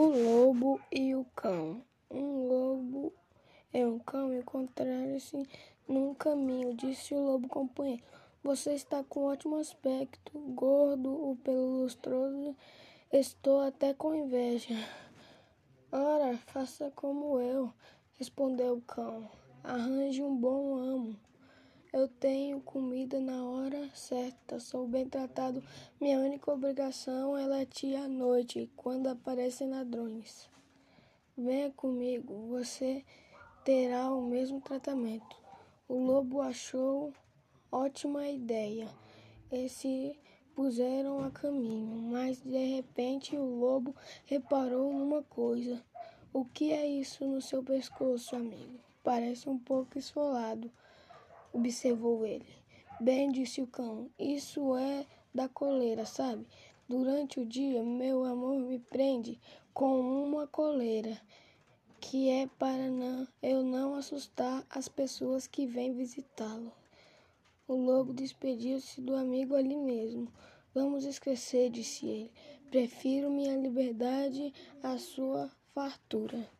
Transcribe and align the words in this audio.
O 0.00 0.06
lobo 0.06 0.80
e 0.90 1.14
o 1.14 1.26
cão. 1.36 1.84
Um 2.10 2.48
lobo 2.48 3.12
e 3.70 3.84
um 3.84 3.98
cão 3.98 4.32
encontraram-se 4.32 5.46
num 5.86 6.14
caminho. 6.14 6.72
Disse 6.74 7.14
o 7.14 7.20
lobo 7.20 7.46
companheiro: 7.46 8.02
Você 8.42 8.72
está 8.72 9.04
com 9.04 9.24
ótimo 9.24 9.56
aspecto, 9.56 10.38
gordo, 10.54 11.10
o 11.12 11.36
pelo 11.36 11.82
lustroso. 11.82 12.56
Estou 13.12 13.60
até 13.60 13.92
com 13.92 14.14
inveja. 14.14 14.74
Ora, 15.92 16.34
faça 16.46 16.90
como 16.96 17.38
eu, 17.38 17.70
respondeu 18.14 18.78
o 18.78 18.80
cão. 18.80 19.30
Arranje 19.62 20.22
um 20.22 20.34
bom 20.34 20.78
amo. 20.78 21.29
Eu 21.92 22.06
tenho 22.06 22.60
comida 22.60 23.20
na 23.20 23.44
hora 23.44 23.90
certa, 23.96 24.60
sou 24.60 24.86
bem 24.86 25.08
tratado. 25.08 25.60
Minha 26.00 26.20
única 26.20 26.52
obrigação 26.52 27.36
é 27.36 27.44
latir 27.44 27.98
à 27.98 28.06
noite, 28.06 28.70
quando 28.76 29.08
aparecem 29.08 29.68
ladrões. 29.68 30.48
Venha 31.36 31.68
comigo, 31.72 32.46
você 32.46 33.04
terá 33.64 34.08
o 34.12 34.22
mesmo 34.22 34.60
tratamento. 34.60 35.36
O 35.88 35.98
lobo 35.98 36.40
achou 36.40 37.12
ótima 37.72 38.28
ideia 38.28 38.88
e 39.50 39.68
se 39.68 40.16
puseram 40.54 41.24
a 41.24 41.30
caminho, 41.32 42.02
mas 42.02 42.40
de 42.40 42.76
repente 42.76 43.36
o 43.36 43.58
lobo 43.58 43.96
reparou 44.26 44.92
numa 44.92 45.24
coisa. 45.24 45.84
O 46.32 46.44
que 46.44 46.70
é 46.70 46.86
isso 46.86 47.26
no 47.26 47.42
seu 47.42 47.64
pescoço, 47.64 48.36
amigo? 48.36 48.78
Parece 49.02 49.48
um 49.48 49.58
pouco 49.58 49.98
esfolado 49.98 50.70
observou 51.52 52.26
ele. 52.26 52.46
Bem, 53.00 53.30
disse 53.30 53.62
o 53.62 53.66
cão, 53.66 54.10
isso 54.18 54.76
é 54.76 55.06
da 55.34 55.48
coleira, 55.48 56.04
sabe? 56.04 56.46
Durante 56.88 57.40
o 57.40 57.46
dia, 57.46 57.82
meu 57.82 58.24
amor 58.24 58.58
me 58.58 58.78
prende 58.78 59.40
com 59.72 60.00
uma 60.00 60.46
coleira, 60.46 61.20
que 62.00 62.28
é 62.28 62.46
para 62.58 62.90
não, 62.90 63.28
eu 63.42 63.62
não 63.62 63.94
assustar 63.94 64.66
as 64.68 64.88
pessoas 64.88 65.46
que 65.46 65.66
vêm 65.66 65.92
visitá-lo. 65.92 66.72
O 67.68 67.74
lobo 67.74 68.12
despediu-se 68.12 69.00
do 69.00 69.14
amigo 69.14 69.54
ali 69.54 69.76
mesmo. 69.76 70.26
Vamos 70.74 71.04
esquecer, 71.04 71.70
disse 71.70 72.06
ele. 72.06 72.32
Prefiro 72.68 73.30
minha 73.30 73.56
liberdade 73.56 74.52
à 74.82 74.98
sua 74.98 75.50
fartura. 75.72 76.50